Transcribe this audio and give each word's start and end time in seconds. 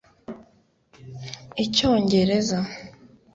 Icyongereza) 1.63 2.59